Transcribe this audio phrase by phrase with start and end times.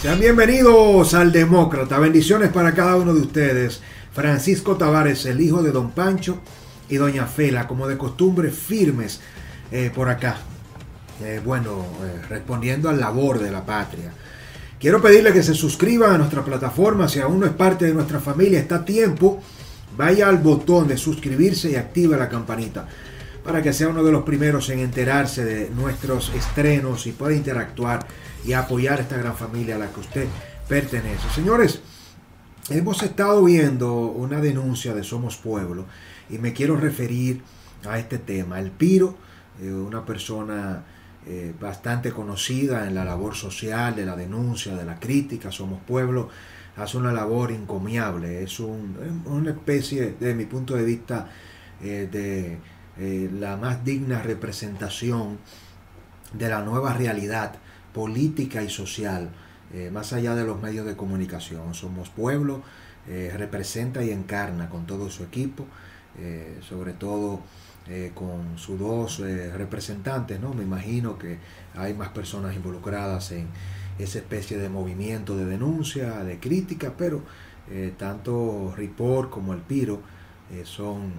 [0.00, 1.98] Sean bienvenidos al Demócrata.
[1.98, 3.80] Bendiciones para cada uno de ustedes.
[4.12, 6.38] Francisco Tavares, el hijo de Don Pancho
[6.88, 9.20] y Doña Fela, como de costumbre, firmes
[9.72, 10.36] eh, por acá.
[11.20, 14.12] Eh, bueno, eh, respondiendo al labor de la patria.
[14.78, 17.08] Quiero pedirle que se suscriban a nuestra plataforma.
[17.08, 19.42] Si aún no es parte de nuestra familia, está a tiempo.
[19.96, 22.86] Vaya al botón de suscribirse y activa la campanita
[23.42, 28.06] para que sea uno de los primeros en enterarse de nuestros estrenos y pueda interactuar
[28.44, 30.26] y apoyar esta gran familia a la que usted
[30.68, 31.28] pertenece.
[31.34, 31.80] Señores,
[32.70, 35.86] hemos estado viendo una denuncia de Somos Pueblo
[36.28, 37.42] y me quiero referir
[37.88, 38.60] a este tema.
[38.60, 39.16] El Piro,
[39.60, 40.84] eh, una persona
[41.26, 46.28] eh, bastante conocida en la labor social, de la denuncia, de la crítica, Somos Pueblo,
[46.76, 51.28] hace una labor encomiable, es una especie, de mi punto de vista,
[51.82, 52.58] eh, de
[53.38, 55.38] la más digna representación
[56.32, 57.54] de la nueva realidad
[57.92, 59.30] política y social,
[59.72, 61.74] eh, más allá de los medios de comunicación.
[61.74, 62.62] Somos pueblo,
[63.06, 65.66] eh, representa y encarna con todo su equipo,
[66.18, 67.40] eh, sobre todo
[68.14, 70.52] con sus dos representantes, ¿no?
[70.52, 71.38] Me imagino que
[71.74, 73.46] hay más personas involucradas en
[73.98, 77.22] esa especie de movimiento de denuncia, de crítica, pero
[77.96, 80.02] tanto Ripor como el Piro
[80.64, 81.12] son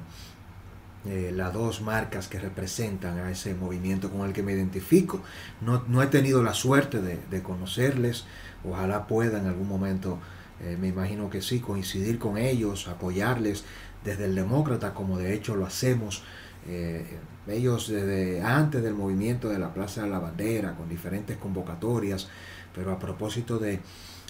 [1.05, 5.21] eh, las dos marcas que representan a ese movimiento con el que me identifico.
[5.61, 8.25] No, no he tenido la suerte de, conocerles,
[8.65, 10.19] ojalá pueda en algún momento,
[10.61, 13.63] eh, me imagino que sí, coincidir con ellos, apoyarles
[14.03, 16.23] desde el demócrata, como de hecho lo hacemos.
[16.67, 17.05] Eh,
[17.47, 22.27] ellos desde antes del movimiento de la Plaza de la Bandera, con diferentes convocatorias,
[22.75, 23.79] pero a propósito de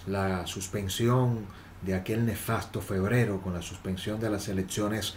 [0.06, 1.48] la suspensión
[1.81, 5.16] de aquel nefasto febrero, con la suspensión de las elecciones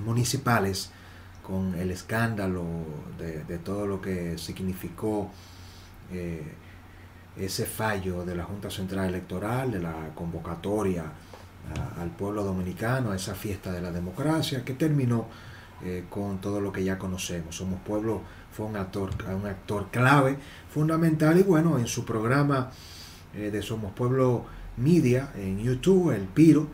[0.00, 0.90] municipales
[1.42, 2.64] con el escándalo
[3.18, 5.30] de, todo lo que significó
[6.12, 6.54] eh,
[7.36, 11.04] ese fallo de la Junta Central Electoral, de la convocatoria
[11.98, 15.26] al pueblo dominicano, a esa fiesta de la democracia, que terminó
[15.84, 17.56] eh, con todo lo que ya conocemos.
[17.56, 18.20] Somos Pueblo
[18.52, 20.36] fue un actor, un actor clave,
[20.68, 22.70] fundamental, y bueno, en su programa
[23.34, 24.44] eh, de Somos Pueblo
[24.76, 26.66] Media en YouTube, El Piro,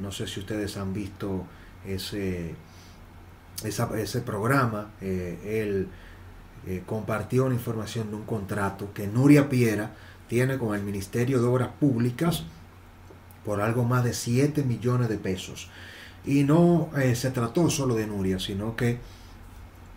[0.00, 1.44] no sé si ustedes han visto
[1.94, 2.54] ese,
[3.64, 5.88] ese programa, eh, él
[6.66, 9.92] eh, compartió una información de un contrato que Nuria Piera
[10.28, 12.44] tiene con el Ministerio de Obras Públicas
[13.44, 15.70] por algo más de 7 millones de pesos.
[16.24, 18.98] Y no eh, se trató solo de Nuria, sino que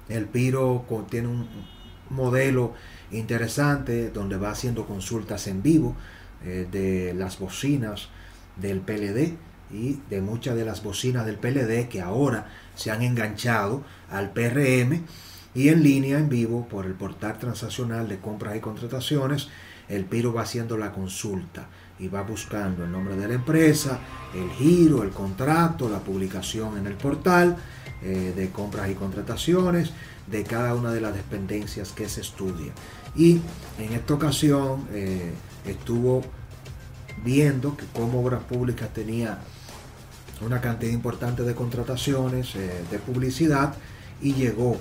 [0.07, 1.47] el Piro tiene un
[2.09, 2.73] modelo
[3.11, 5.95] interesante donde va haciendo consultas en vivo
[6.43, 8.09] de las bocinas
[8.57, 9.37] del PLD
[9.73, 15.03] y de muchas de las bocinas del PLD que ahora se han enganchado al PRM
[15.53, 19.49] y en línea en vivo por el portal transaccional de compras y contrataciones,
[19.89, 21.67] el Piro va haciendo la consulta
[21.99, 23.99] y va buscando el nombre de la empresa,
[24.33, 27.57] el giro, el contrato, la publicación en el portal
[28.01, 29.91] eh, de compras y contrataciones
[30.27, 32.71] de cada una de las dependencias que se estudia.
[33.15, 33.41] Y
[33.77, 35.31] en esta ocasión eh,
[35.65, 36.23] estuvo
[37.23, 39.39] viendo que como Obras Públicas tenía
[40.45, 43.73] una cantidad importante de contrataciones, eh, de publicidad
[44.21, 44.77] y llegó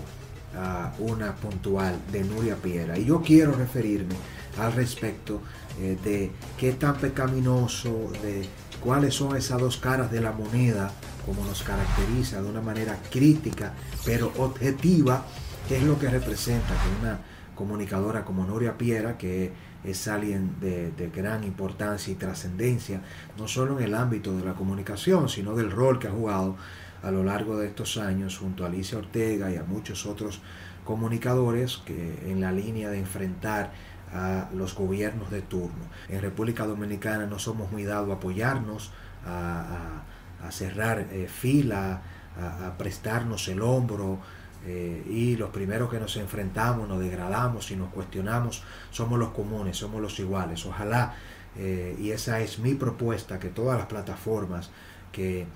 [0.56, 2.98] a una puntual de Nuria Piera.
[2.98, 4.14] Y yo quiero referirme
[4.58, 5.40] al respecto
[5.80, 8.46] eh, de qué tan pecaminoso, de
[8.82, 10.90] cuáles son esas dos caras de la moneda,
[11.24, 15.24] como nos caracteriza de una manera crítica, pero objetiva,
[15.68, 17.20] qué es lo que representa que una
[17.60, 19.52] comunicadora como Nuria Piera, que
[19.84, 23.02] es alguien de, gran importancia y trascendencia,
[23.36, 26.56] no solo en el ámbito de la comunicación, sino del rol que ha jugado
[27.02, 30.40] a lo largo de estos años junto a Alicia Ortega y a muchos otros
[30.86, 33.72] comunicadores que en la línea de enfrentar
[34.10, 35.84] a los gobiernos de turno.
[36.08, 38.90] En República Dominicana no somos muy dados a apoyarnos,
[39.26, 40.02] a,
[40.50, 42.00] cerrar eh, fila,
[42.40, 44.18] a prestarnos el hombro,
[44.66, 49.76] eh, y los primeros que nos enfrentamos, nos degradamos y nos cuestionamos somos los comunes,
[49.76, 50.66] somos los iguales.
[50.66, 51.14] Ojalá,
[51.56, 54.70] eh, y esa es mi propuesta, que todas las plataformas
[55.12, 55.46] que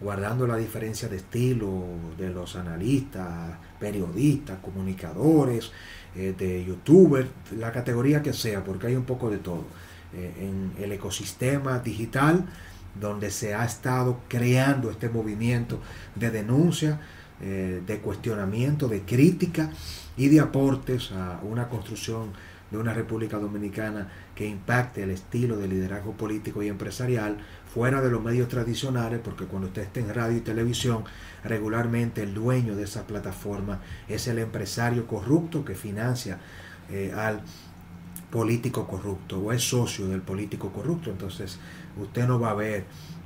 [0.00, 1.84] guardando la diferencia de estilo
[2.18, 5.70] de los analistas, periodistas, comunicadores,
[6.14, 9.64] eh, de youtubers, la categoría que sea, porque hay un poco de todo.
[10.14, 12.44] en el ecosistema digital
[13.00, 15.80] donde se ha estado creando este movimiento
[16.14, 17.00] de denuncia,
[17.42, 19.70] eh, de cuestionamiento, de crítica
[20.16, 22.30] y de aportes a una construcción
[22.70, 27.36] de una República Dominicana que impacte el estilo de liderazgo político y empresarial
[27.72, 31.04] fuera de los medios tradicionales, porque cuando usted esté en radio y televisión,
[31.44, 36.38] regularmente el dueño de esa plataforma es el empresario corrupto que financia
[36.90, 37.42] eh, al
[38.30, 41.10] político corrupto o es socio del político corrupto.
[41.10, 41.58] Entonces
[42.00, 42.84] usted no va a ver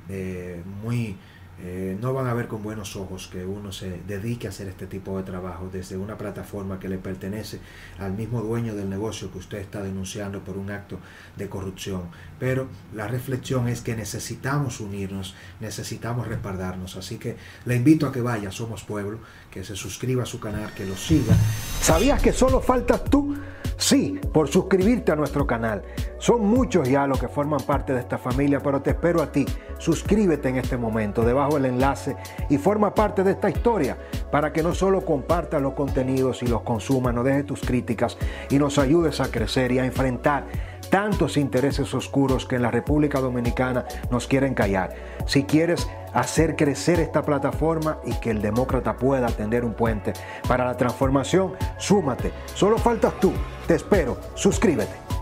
[0.08, 1.16] eh, muy
[1.58, 4.86] eh, no van a ver con buenos ojos que uno se dedique a hacer este
[4.86, 7.60] tipo de trabajo desde una plataforma que le pertenece
[7.98, 10.98] al mismo dueño del negocio que usted está denunciando por un acto
[11.36, 12.02] de corrupción.
[12.38, 16.96] Pero la reflexión es que necesitamos unirnos, necesitamos respaldarnos.
[16.96, 19.20] Así que le invito a que vaya, Somos Pueblo,
[19.50, 21.34] que se suscriba a su canal, que lo siga.
[21.80, 23.34] ¿Sabías que solo faltas tú?
[23.78, 25.82] Sí, por suscribirte a nuestro canal.
[26.18, 29.44] Son muchos ya los que forman parte de esta familia, pero te espero a ti.
[29.78, 32.16] Suscríbete en este momento, debajo del enlace,
[32.48, 33.98] y forma parte de esta historia
[34.30, 38.16] para que no solo compartas los contenidos y los consumas, no dejes tus críticas
[38.50, 40.46] y nos ayudes a crecer y a enfrentar
[40.90, 44.94] tantos intereses oscuros que en la República Dominicana nos quieren callar.
[45.26, 50.12] Si quieres hacer crecer esta plataforma y que el demócrata pueda tender un puente
[50.48, 52.32] para la transformación, súmate.
[52.54, 53.32] Solo faltas tú.
[53.66, 54.16] Te espero.
[54.34, 55.15] Suscríbete.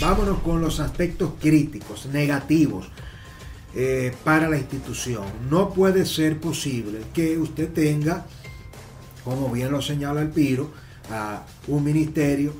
[0.00, 2.86] Vámonos con los aspectos críticos, negativos
[3.74, 5.24] eh, para la institución.
[5.48, 8.26] No puede ser posible que usted tenga,
[9.24, 10.70] como bien lo señala el Piro,
[11.10, 12.52] a un ministerio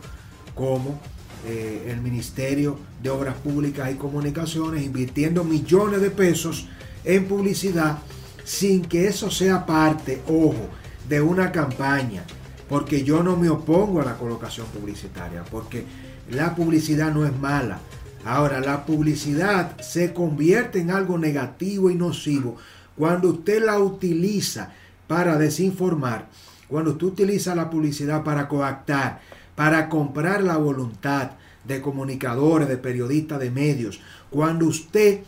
[0.54, 0.98] como
[1.46, 6.68] eh, el Ministerio de Obras Públicas y Comunicaciones invirtiendo millones de pesos
[7.04, 7.98] en publicidad
[8.44, 10.68] sin que eso sea parte, ojo,
[11.08, 12.24] de una campaña,
[12.68, 15.84] porque yo no me opongo a la colocación publicitaria, porque
[16.30, 17.80] la publicidad no es mala.
[18.24, 22.56] Ahora, la publicidad se convierte en algo negativo y nocivo
[22.96, 24.72] cuando usted la utiliza
[25.06, 26.26] para desinformar,
[26.66, 29.20] cuando usted utiliza la publicidad para coactar,
[29.54, 31.32] para comprar la voluntad
[31.64, 34.00] de comunicadores, de periodistas, de medios.
[34.30, 35.20] Cuando usted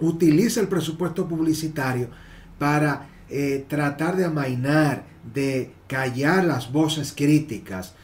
[0.00, 2.08] utiliza el presupuesto publicitario
[2.58, 5.04] para eh, tratar de amainar,
[5.34, 7.94] de callar las voces críticas,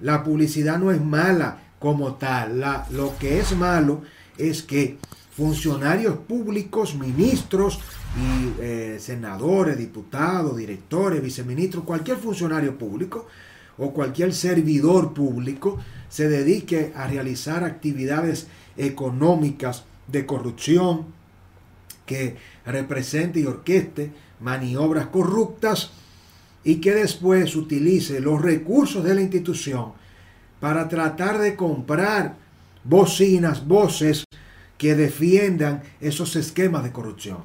[0.00, 2.64] la publicidad no es mala como tal.
[2.90, 4.02] Lo que es malo
[4.38, 4.98] es que
[5.30, 7.80] funcionarios públicos, ministros
[8.16, 13.26] y eh, senadores, diputados, directores, viceministros, cualquier funcionario público,
[13.78, 15.78] o cualquier servidor público
[16.08, 18.46] se dedique a realizar actividades
[18.76, 21.06] económicas de corrupción
[22.06, 25.90] que represente y orqueste maniobras corruptas
[26.66, 29.92] y que después utilice los recursos de la institución
[30.60, 32.36] para tratar de comprar
[32.84, 34.24] bocinas, voces
[34.76, 37.38] que defiendan esos esquemas de corrupción.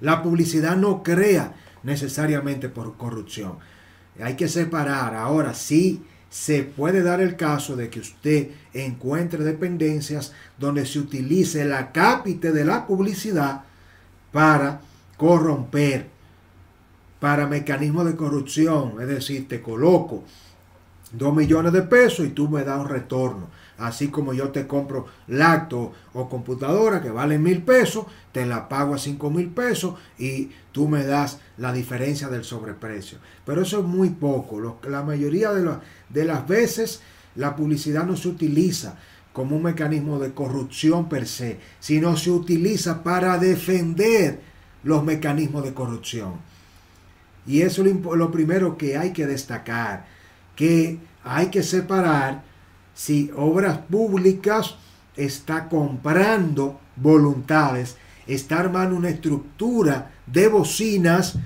[0.00, 3.54] La publicidad no crea necesariamente por corrupción
[4.22, 5.14] hay que separar.
[5.14, 11.64] Ahora sí se puede dar el caso de que usted encuentre dependencias donde se utilice
[11.64, 13.62] la cápite de la publicidad
[14.32, 14.80] para
[15.16, 16.08] corromper,
[17.20, 18.94] para mecanismos de corrupción.
[19.00, 20.24] Es decir, te coloco
[21.12, 23.48] dos millones de pesos y tú me das un retorno.
[23.78, 28.94] Así como yo te compro lacto o computadora que vale mil pesos, te la pago
[28.94, 33.18] a cinco mil pesos y tú me das la diferencia del sobreprecio.
[33.44, 34.78] Pero eso es muy poco.
[34.88, 35.70] la mayoría de,
[36.08, 37.02] de las veces
[37.34, 38.96] la publicidad no se utiliza
[39.34, 44.40] como un mecanismo de corrupción per se, sino se utiliza para defender
[44.82, 46.55] los mecanismos de corrupción.
[47.46, 50.06] Y eso es lo primero que hay que destacar,
[50.56, 52.42] que hay que separar
[52.94, 54.76] si Obras Públicas
[55.16, 61.38] está comprando voluntades, está armando una estructura de bocinas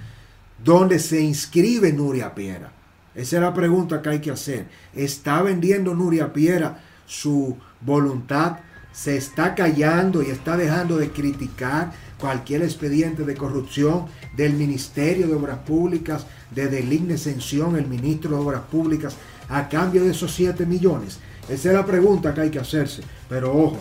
[0.62, 2.72] donde se inscribe Nuria Piera.
[3.14, 4.66] Esa es la pregunta que hay que hacer.
[4.94, 8.58] ¿Está vendiendo Nuria Piera su voluntad?
[8.92, 15.34] ¿Se está callando y está dejando de criticar cualquier expediente de corrupción del Ministerio de
[15.34, 19.16] Obras Públicas, de Deligne Ascensión, el ministro de Obras Públicas,
[19.48, 21.18] a cambio de esos 7 millones?
[21.48, 23.02] Esa es la pregunta que hay que hacerse.
[23.28, 23.78] Pero ojo,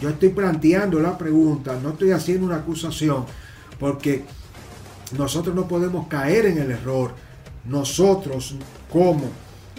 [0.00, 3.24] yo estoy planteando la pregunta, no estoy haciendo una acusación,
[3.78, 4.24] porque
[5.16, 7.12] nosotros no podemos caer en el error.
[7.66, 8.56] Nosotros
[8.90, 9.30] como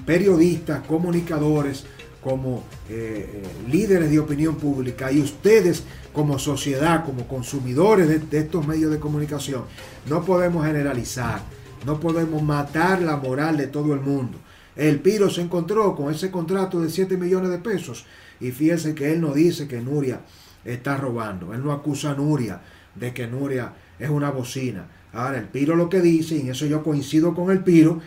[0.05, 1.85] periodistas, comunicadores,
[2.25, 8.65] como eh, eh, líderes de opinión pública y ustedes como sociedad, como consumidores de estos
[8.65, 9.65] medios de comunicación,
[10.09, 11.43] no podemos generalizar,
[11.85, 14.39] no podemos matar la moral de todo el mundo.
[14.75, 18.07] El Piro se encontró con ese contrato de 7 millones de pesos
[18.39, 20.21] y fíjense que él no dice que Nuria
[20.63, 22.59] está robando, él no acusa a Nuria
[22.95, 24.87] de que Nuria es una bocina.
[25.13, 28.01] Ahora, el Piro lo que dice, y en eso yo coincido con el Piro,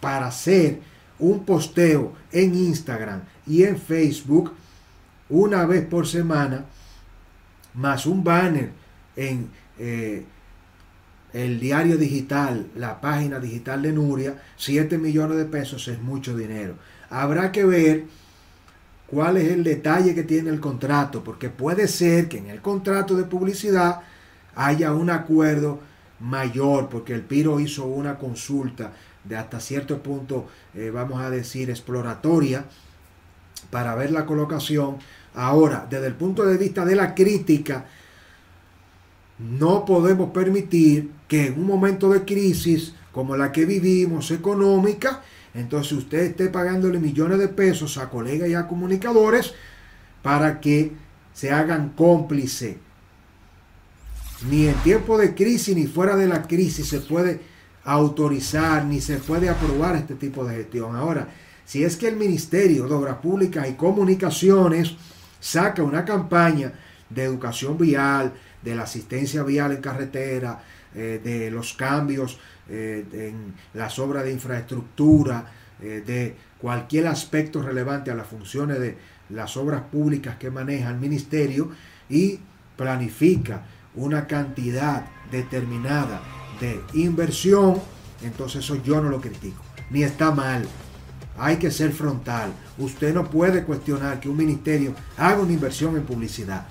[0.00, 0.80] para hacer
[1.18, 4.52] un posteo en Instagram y en Facebook
[5.30, 6.64] una vez por semana,
[7.74, 8.70] más un banner
[9.16, 10.24] en eh,
[11.32, 16.74] el diario digital, la página digital de Nuria, 7 millones de pesos es mucho dinero.
[17.10, 18.04] habrá que ver
[19.06, 23.16] cuál es el detalle que tiene el contrato, porque puede ser que en el contrato
[23.16, 24.00] de publicidad
[24.54, 25.80] haya un acuerdo
[26.20, 28.92] mayor, porque el Piro hizo una consulta
[29.24, 32.64] de hasta cierto punto, eh, vamos a decir, exploratoria
[33.70, 34.96] para ver la colocación.
[35.34, 37.86] Ahora, desde el punto de vista de la crítica,
[39.38, 45.22] no podemos permitir que en un momento de crisis como la que vivimos económica,
[45.54, 49.54] entonces usted esté pagándole millones de pesos a colegas y a comunicadores
[50.22, 50.92] para que
[51.32, 52.76] se hagan cómplices.
[54.48, 57.40] Ni en tiempo de crisis ni fuera de la crisis se puede
[57.84, 60.94] autorizar ni se puede aprobar este tipo de gestión.
[60.94, 61.28] Ahora,
[61.68, 64.96] si es que el Ministerio de Obras Públicas y Comunicaciones
[65.38, 66.72] saca una campaña
[67.10, 68.32] de educación vial,
[68.62, 70.62] de la asistencia vial en carretera,
[70.94, 72.38] eh, de los cambios
[72.70, 75.44] eh, en las obras de infraestructura,
[75.82, 78.96] eh, de cualquier aspecto relevante a las funciones de
[79.28, 81.70] las obras públicas que maneja el ministerio
[82.08, 82.40] y
[82.78, 86.22] planifica una cantidad determinada
[86.62, 87.78] de inversión,
[88.22, 90.66] entonces eso yo no lo critico, ni está mal.
[91.38, 92.52] Hay que ser frontal.
[92.78, 96.66] Usted no puede cuestionar que un ministerio haga una inversión en publicidad.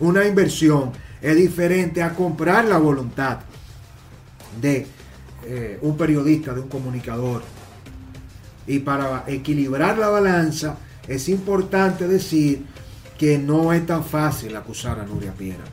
[0.00, 3.38] Una inversión es diferente a comprar la voluntad
[4.60, 4.86] de
[5.44, 7.42] eh, un periodista, de un comunicador.
[8.66, 12.64] Y para equilibrar la balanza es importante decir
[13.16, 15.64] que no es tan fácil acusar a Nuria Piera.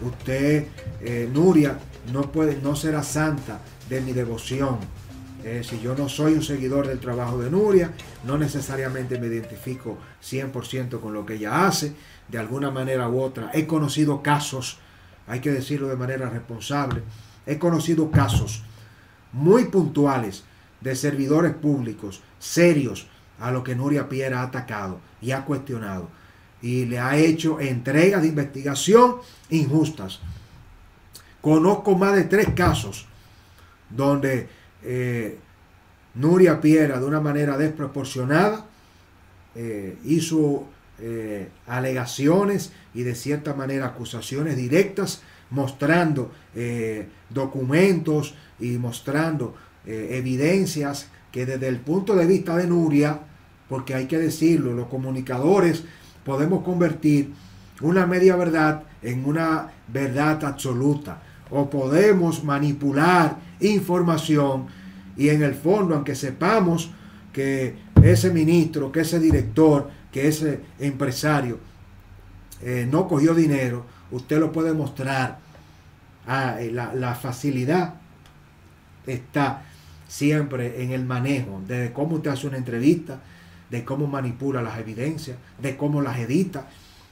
[0.00, 0.66] Usted,
[1.00, 1.78] eh, Nuria,
[2.12, 4.78] no, puede, no será santa de mi devoción.
[5.62, 7.92] Si yo no soy un seguidor del trabajo de Nuria,
[8.24, 11.94] no necesariamente me identifico 100% con lo que ella hace,
[12.28, 13.50] de alguna manera u otra.
[13.54, 14.78] He conocido casos,
[15.26, 17.02] hay que decirlo de manera responsable,
[17.46, 18.62] he conocido casos
[19.32, 20.44] muy puntuales
[20.80, 23.06] de servidores públicos serios
[23.40, 26.08] a lo que Nuria Piera ha atacado y ha cuestionado
[26.60, 29.16] y le ha hecho entregas de investigación
[29.48, 30.20] injustas.
[31.40, 33.06] Conozco más de tres casos
[33.90, 34.48] donde
[34.82, 35.38] eh,
[36.14, 38.66] Nuria Piera de una manera desproporcionada
[39.54, 40.66] eh, hizo
[41.00, 46.30] eh, alegaciones y de cierta manera acusaciones directas mostrando
[47.30, 49.54] documentos y mostrando
[49.86, 53.20] evidencias que desde el punto de vista de Nuria,
[53.66, 55.84] porque hay que decirlo, los comunicadores
[56.24, 57.32] podemos convertir
[57.80, 64.66] una media verdad en una verdad absoluta o podemos manipular información
[65.16, 66.90] y en el fondo, aunque sepamos
[67.32, 71.58] que ese ministro, que ese director, que ese empresario
[72.62, 75.38] eh, no cogió dinero, usted lo puede mostrar.
[76.26, 77.94] Ah, eh, la, la facilidad
[79.06, 79.62] está
[80.06, 83.20] siempre en el manejo, de cómo usted hace una entrevista,
[83.70, 86.66] de cómo manipula las evidencias, de cómo las edita.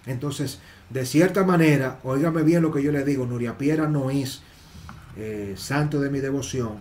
[0.07, 4.43] Entonces, de cierta manera, óigame bien lo que yo le digo, Nuria Piera no es
[5.17, 6.79] eh, santo de mi devoción,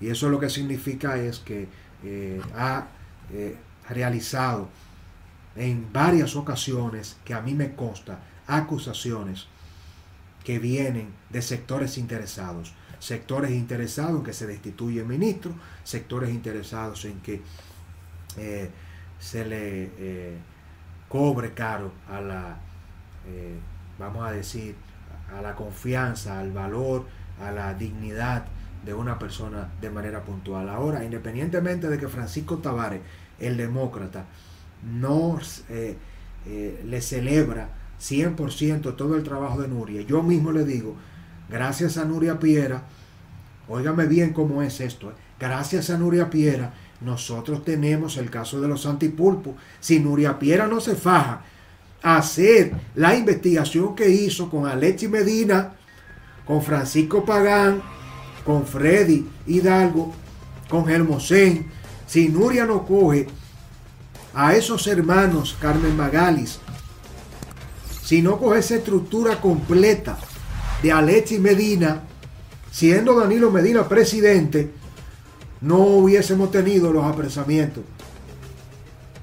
[0.00, 1.66] y eso lo que significa es que
[2.04, 2.86] eh, ha
[3.32, 3.56] eh,
[3.88, 4.68] realizado
[5.56, 9.46] en varias ocasiones, que a mí me consta, acusaciones
[10.44, 12.72] que vienen de sectores interesados.
[12.98, 15.52] Sectores interesados en que se destituye el ministro,
[15.84, 17.40] sectores interesados en que
[19.20, 19.90] se le
[21.14, 22.56] cobre caro a la
[23.28, 23.56] eh,
[24.00, 24.74] vamos a decir,
[25.32, 27.04] a la confianza, al valor,
[27.40, 28.46] a la dignidad
[28.84, 30.68] de una persona de manera puntual.
[30.68, 33.00] Ahora, independientemente de que Francisco Tavares,
[33.38, 34.24] el demócrata,
[34.82, 35.96] no eh,
[36.46, 37.68] eh, le celebra
[38.00, 40.96] 100% todo el trabajo de Nuria, yo mismo le digo,
[41.48, 42.82] gracias a Nuria Piera,
[43.68, 48.86] óigame bien cómo es esto, gracias a Nuria Piera, nosotros tenemos el caso de los
[48.86, 49.54] antipulpos.
[49.80, 51.44] Si Nuria Piera no se faja
[52.02, 55.72] hacer la investigación que hizo con Alexi Medina,
[56.46, 57.82] con Francisco Pagán,
[58.44, 60.12] con Freddy Hidalgo,
[60.68, 61.66] con Germosén.
[62.06, 63.26] Si Nuria no coge
[64.34, 66.58] a esos hermanos Carmen Magalis,
[68.02, 70.18] si no coge esa estructura completa
[70.82, 72.02] de Alexi Medina,
[72.70, 74.70] siendo Danilo Medina presidente,
[75.64, 77.82] no hubiésemos tenido los apresamientos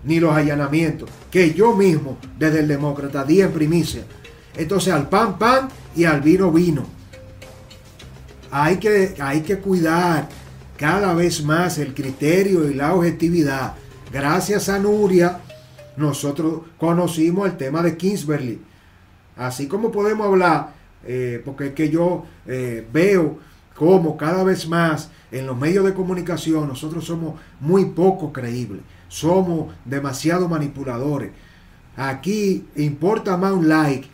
[0.03, 4.03] ni los allanamientos que yo mismo desde el demócrata di en primicia.
[4.57, 6.83] Entonces al pan pan y al vino vino.
[8.49, 10.27] Hay que, hay que cuidar
[10.77, 13.75] cada vez más el criterio y la objetividad.
[14.11, 15.39] Gracias a Nuria,
[15.95, 18.59] nosotros conocimos el tema de Kingsbury.
[19.37, 20.73] Así como podemos hablar,
[21.05, 23.37] eh, porque es que yo eh, veo
[23.75, 29.73] cómo cada vez más en los medios de comunicación nosotros somos muy poco creíbles, somos
[29.85, 31.31] demasiado manipuladores.
[31.95, 34.07] Aquí importa más un like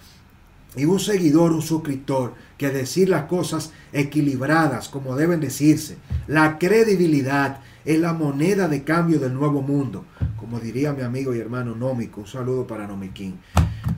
[0.76, 5.98] y un seguidor, un suscriptor, que decir las cosas equilibradas como deben decirse.
[6.28, 10.06] La credibilidad es la moneda de cambio del nuevo mundo,
[10.38, 12.22] como diría mi amigo y hermano Nómico.
[12.22, 13.40] Un saludo para Nomiquín,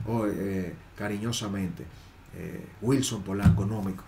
[0.06, 1.84] oh, eh, cariñosamente.
[2.36, 4.04] Eh, Wilson Polanco Nómico.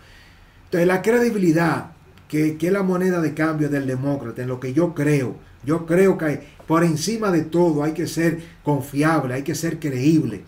[0.67, 1.91] Entonces, la credibilidad,
[2.33, 6.17] que, es la moneda de cambio del demócrata, en lo que yo creo, yo creo
[6.17, 10.43] que por encima de todo hay que ser confiable, hay que ser creíble,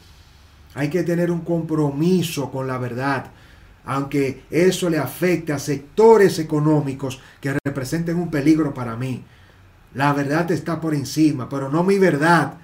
[0.74, 3.26] hay que tener un compromiso con la verdad
[3.86, 9.22] aunque eso le afecte a sectores económicos que representen un peligro para mí.
[9.92, 12.54] La verdad está por encima, pero no mi verdad.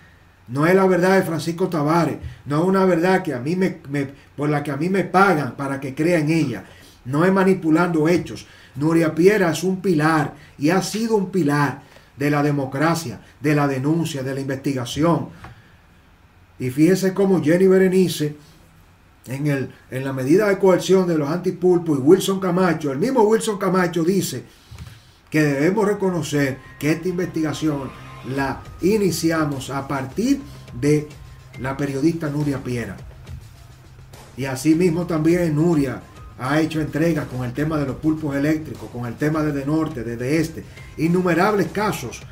[0.48, 3.78] No es la verdad de Francisco Tavares, no es una verdad que a mí me,
[4.34, 6.64] por la que a mí me pagan para que crea en ella.
[7.04, 8.46] No es manipulando hechos.
[8.76, 11.82] Nuria Piera es un pilar y ha sido un pilar
[12.16, 15.28] de la democracia, de la denuncia, de la investigación.
[16.58, 18.36] Y fíjese cómo Jenny Berenice
[19.26, 23.22] en, el, en la medida de coerción de los antipulpos y Wilson Camacho, el mismo
[23.22, 24.44] Wilson Camacho dice
[25.30, 27.90] que debemos reconocer que esta investigación
[28.34, 30.40] la iniciamos a partir
[30.78, 31.08] de
[31.60, 32.96] la periodista Nuria Piera.
[34.36, 36.02] Y asimismo también Nuria
[36.40, 39.66] ha hecho entregas con el tema de los pulpos eléctricos, con el tema de, de
[39.66, 40.64] norte, de este,
[40.96, 42.22] innumerables casos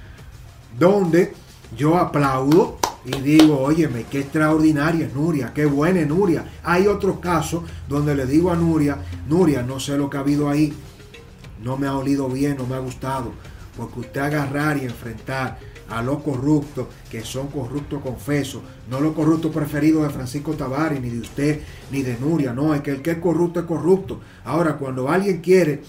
[0.79, 1.35] donde
[1.77, 6.45] yo aplaudo y digo, óyeme, qué extraordinaria es Nuria, qué buena es Nuria.
[6.63, 8.99] Hay otros casos donde le digo a Nuria,
[9.29, 10.73] Nuria, no sé lo que ha habido ahí,
[11.63, 13.33] no me ha olido bien, no me ha gustado,
[13.77, 19.53] porque usted agarrar y enfrentar a los corruptos, que son corruptos confesos, no los corruptos
[19.53, 23.13] preferidos de Francisco Tavares, ni de usted, ni de Nuria, no, es que el que
[23.13, 24.21] es corrupto es corrupto.
[24.45, 25.83] Ahora, cuando alguien quiere,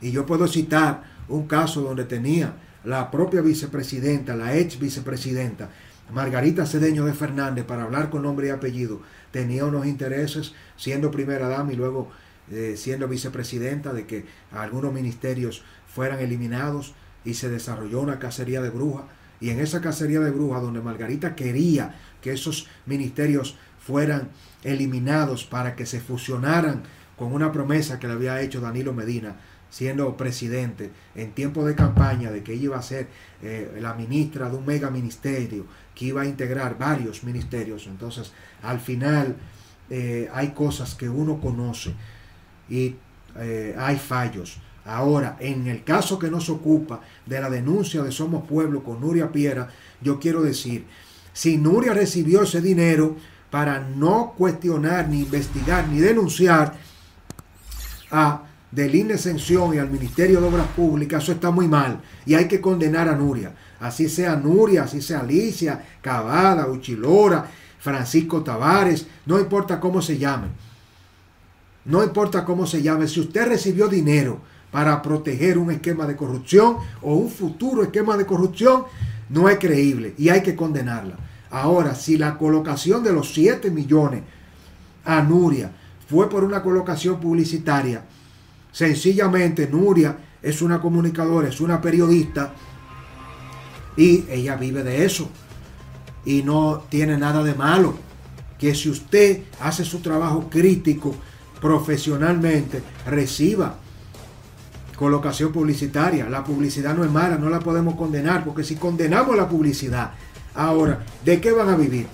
[0.00, 5.70] y yo puedo citar un caso donde tenía la propia vicepresidenta, la ex vicepresidenta,
[6.12, 11.48] Margarita Cedeño de Fernández, para hablar con nombre y apellido, tenía unos intereses siendo primera
[11.48, 12.10] dama y luego
[12.50, 18.70] eh, siendo vicepresidenta de que algunos ministerios fueran eliminados y se desarrolló una cacería de
[18.70, 19.04] brujas.
[19.40, 24.28] Y en esa cacería de brujas, donde Margarita quería que esos ministerios fueran
[24.62, 26.82] eliminados para que se fusionaran
[27.16, 29.36] con una promesa que le había hecho Danilo Medina,
[29.70, 33.08] siendo presidente en tiempo de campaña de que ella iba a ser
[33.42, 37.86] eh, la ministra de un mega ministerio que iba a integrar varios ministerios.
[37.86, 38.32] Entonces,
[38.62, 39.36] al final
[39.88, 41.94] eh, hay cosas que uno conoce
[42.68, 42.96] y
[43.38, 44.58] eh, hay fallos.
[44.84, 49.30] Ahora, en el caso que nos ocupa de la denuncia de Somos Pueblo con Nuria
[49.30, 49.68] Piera,
[50.00, 50.86] yo quiero decir,
[51.32, 53.16] si Nuria recibió ese dinero
[53.50, 56.74] para no cuestionar, ni investigar, ni denunciar
[58.10, 58.42] a
[58.72, 62.60] del Indecesión y al Ministerio de Obras Públicas, eso está muy mal y hay que
[62.60, 63.54] condenar a Nuria.
[63.78, 70.48] Así sea Nuria, así sea Alicia, Cavada, Uchilora, Francisco Tavares, no importa cómo se llame.
[71.84, 73.08] No importa cómo se llame.
[73.08, 74.40] Si usted recibió dinero
[74.72, 78.84] para proteger un esquema de corrupción o un futuro esquema de corrupción,
[79.28, 81.16] no es creíble y hay que condenarla.
[81.50, 84.22] Ahora, si la colocación de los 7 millones
[85.04, 85.70] a Nuria
[86.08, 88.02] fue por una colocación publicitaria,
[88.72, 92.54] Sencillamente Nuria es una comunicadora, es una periodista
[93.96, 95.28] y ella vive de eso.
[96.24, 97.94] Y no tiene nada de malo.
[98.58, 101.14] Que si usted hace su trabajo crítico
[101.60, 103.76] profesionalmente, reciba
[104.96, 106.28] colocación publicitaria.
[106.28, 110.12] La publicidad no es mala, no la podemos condenar, porque si condenamos la publicidad,
[110.54, 112.06] ahora, ¿de qué van a vivir?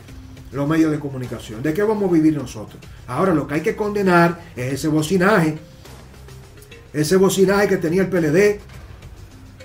[0.50, 1.62] los medios de comunicación.
[1.62, 2.80] ¿De qué vamos a vivir nosotros?
[3.06, 5.58] Ahora lo que hay que condenar es ese bocinaje
[6.92, 8.60] ese bocinaje que tenía el PLD,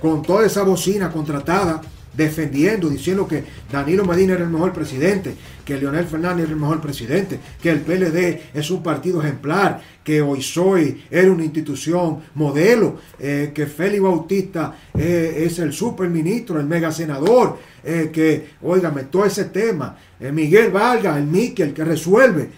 [0.01, 1.81] con toda esa bocina contratada,
[2.13, 6.79] defendiendo, diciendo que Danilo Medina era el mejor presidente, que Leonel Fernández era el mejor
[6.79, 12.99] presidente, que el PLD es un partido ejemplar, que hoy soy era una institución modelo,
[13.19, 19.25] eh, que Félix Bautista eh, es el superministro, el mega senador, eh, que, óigame, todo
[19.25, 22.49] ese tema, Miguel Valga, el Miquel, el que resuelve,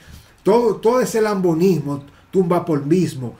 [0.43, 3.35] todo, todo ese lambonismo, tumba por mismo,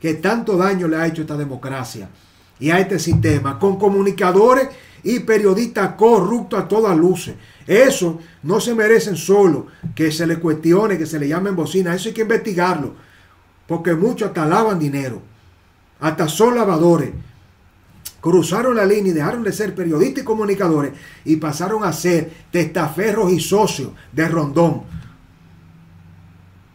[0.00, 2.08] que tanto daño le ha hecho esta democracia
[2.58, 4.68] y a este sistema, con comunicadores
[5.02, 7.34] y periodistas corruptos a todas luces.
[7.66, 11.94] Eso no se merecen solo que se le cuestione, que se le llamen bocina.
[11.94, 12.94] Eso hay que investigarlo.
[13.66, 15.20] Porque muchos hasta lavan dinero.
[16.00, 17.10] Hasta son lavadores.
[18.20, 20.92] Cruzaron la línea y dejaron de ser periodistas y comunicadores
[21.24, 24.82] y pasaron a ser testaferros y socios de Rondón,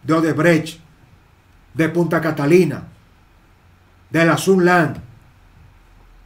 [0.03, 0.79] de Odebrecht,
[1.73, 2.87] de Punta Catalina,
[4.09, 5.10] de la Sunland.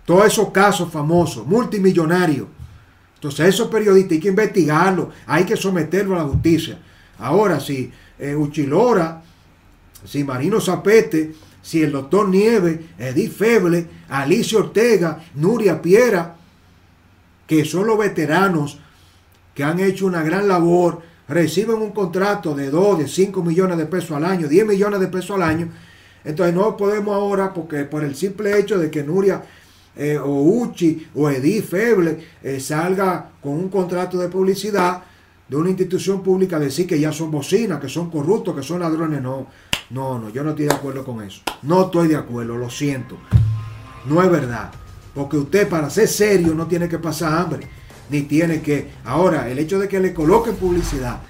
[0.06, 2.48] Todos esos casos famosos, multimillonarios.
[3.16, 6.80] Entonces esos periodistas hay que investigarlos, hay que someterlos a la justicia.
[7.18, 9.24] Ahora, si eh, Uchilora,
[10.06, 16.36] si Marino Zapete, si el doctor Nieve, Edith Feble, Alicia Ortega, Nuria Piera,
[17.48, 18.80] que son los veteranos
[19.56, 23.86] que han hecho una gran labor, reciben un contrato de 2, de 5 millones de
[23.86, 25.70] pesos al año, 10 millones de pesos al año.
[26.24, 29.44] Entonces no podemos ahora, porque por el simple hecho de que Nuria
[29.96, 35.04] eh, o Uchi o Edith Feble eh, salga con un contrato de publicidad
[35.48, 39.22] de una institución pública, decir que ya son bocinas, que son corruptos, que son ladrones.
[39.22, 39.48] No,
[39.92, 41.42] no, no, yo no estoy de acuerdo con eso.
[41.62, 43.18] No estoy de acuerdo, lo siento.
[44.08, 44.72] No es verdad.
[45.14, 47.68] Porque usted para ser serio no tiene que pasar hambre.
[48.10, 48.92] Ni tiene que...
[49.06, 51.22] Ahora, el hecho de que le coloquen publicidad.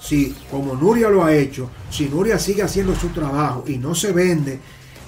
[0.00, 4.12] Si, como Nuria lo ha hecho, si Nuria sigue haciendo su trabajo y no se
[4.12, 4.58] vende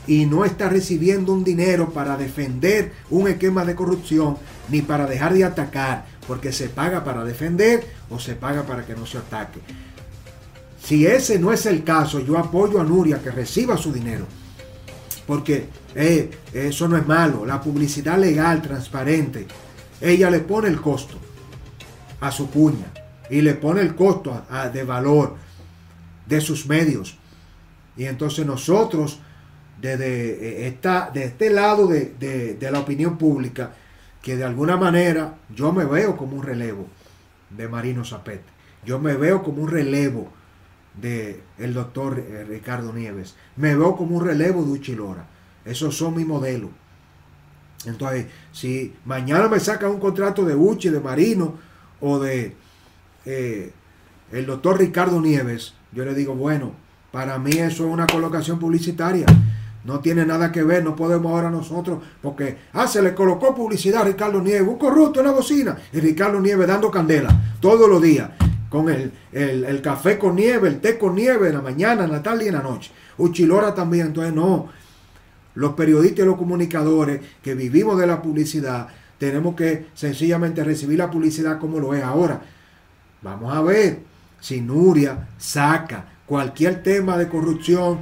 [0.06, 4.36] y no está recibiendo un dinero para defender un esquema de corrupción,
[4.68, 8.94] ni para dejar de atacar, porque se paga para defender o se paga para que
[8.94, 9.60] no se ataque.
[10.82, 14.26] Si ese no es el caso, yo apoyo a Nuria que reciba su dinero.
[15.26, 17.46] Porque eh, eso no es malo.
[17.46, 19.46] La publicidad legal, transparente,
[20.00, 21.16] ella le pone el costo
[22.20, 22.86] a su cuña
[23.30, 25.36] y le pone el costo de valor
[26.26, 27.16] de sus medios.
[27.96, 29.20] Y entonces nosotros,
[29.83, 32.14] desde, eh, esta, de este lado de,
[32.59, 33.73] de la opinión pública,
[34.23, 36.87] que de alguna manera yo me veo como un relevo
[37.51, 38.45] de Marino Zapete.
[38.87, 40.31] Yo me veo como un relevo
[41.01, 43.35] de el doctor eh, Ricardo Nieves.
[43.57, 45.27] Me veo como un relevo de Uchilora.
[45.64, 46.71] Esos son mis modelos.
[47.85, 51.57] Entonces, si mañana me sacan un contrato de Uchi, de Marino
[52.01, 52.55] o de
[53.25, 53.73] eh,
[54.31, 56.73] el doctor Ricardo Nieves, yo le digo, bueno,
[57.11, 59.27] para mí eso es una colocación publicitaria.
[59.85, 64.03] No tiene nada que ver, no podemos ahora nosotros, porque, ah, se le colocó publicidad
[64.03, 67.29] a Ricardo Nieves, un corrupto, una bocina, y Ricardo Nieves dando candela
[67.61, 68.31] todos los días
[68.73, 72.23] con el, el, café con nieve, el té con nieve en la mañana, en la
[72.23, 72.90] tarde y en la noche.
[73.18, 74.68] Uchilora también, entonces no.
[75.55, 81.11] Los periodistas y los comunicadores que vivimos de la publicidad, tenemos que sencillamente recibir la
[81.11, 82.40] publicidad como lo es ahora.
[83.21, 84.01] Vamos a ver
[84.40, 87.99] si Nuria saca cualquier tema de corrupción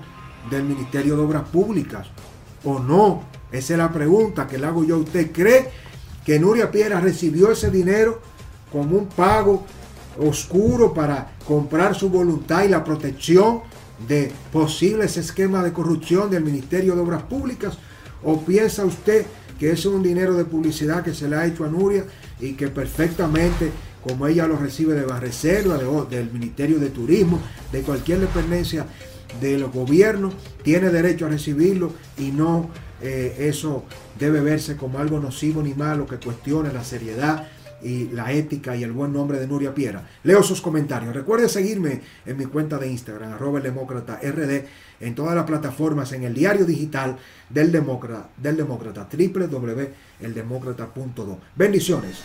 [0.48, 2.06] del Ministerio de Obras Públicas
[2.64, 3.24] o no.
[3.52, 5.32] Esa es la pregunta que le hago yo a usted.
[5.32, 5.68] ¿Cree
[6.24, 8.20] que Nuria Piera recibió ese dinero
[8.70, 9.64] como un pago
[10.18, 13.62] oscuro para comprar su voluntad y la protección
[14.06, 17.78] de posibles esquemas de corrupción del Ministerio de Obras Públicas?
[18.22, 19.26] ¿O piensa usted
[19.58, 22.04] que es un dinero de publicidad que se le ha hecho a Nuria
[22.40, 23.70] y que perfectamente,
[24.02, 25.76] como ella lo recibe de Barreserva,
[26.08, 27.38] del Ministerio de Turismo,
[27.70, 28.86] de cualquier dependencia
[29.40, 32.70] de los gobiernos, tiene derecho a recibirlo y no
[33.02, 33.84] eh, eso
[34.18, 37.46] debe verse como algo nocivo ni malo que cuestione la seriedad
[37.82, 40.06] y la ética y el buen nombre de Nuria Piera.
[40.22, 41.14] Leo sus comentarios.
[41.14, 44.64] Recuerde seguirme en mi cuenta de Instagram, arroba el RD,
[45.00, 47.16] en todas las plataformas, en el diario digital
[47.48, 51.38] del demócrata, del demócrata, www.eldemócrata.do.
[51.56, 52.18] Bendiciones.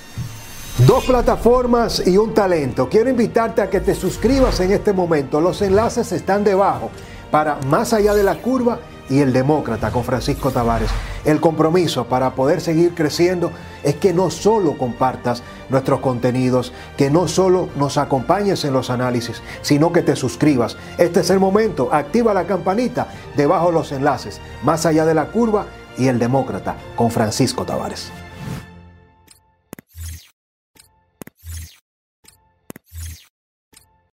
[0.79, 2.89] Dos plataformas y un talento.
[2.89, 5.39] Quiero invitarte a que te suscribas en este momento.
[5.39, 6.91] Los enlaces están debajo
[7.31, 10.89] para Más allá de la curva y el demócrata con Francisco Tavares.
[11.23, 13.51] El compromiso para poder seguir creciendo
[13.83, 19.41] es que no solo compartas nuestros contenidos, que no solo nos acompañes en los análisis,
[19.61, 20.75] sino que te suscribas.
[20.97, 23.07] Este es el momento, activa la campanita
[23.38, 28.11] debajo de los enlaces, más allá de la curva y el demócrata con Francisco Tavares.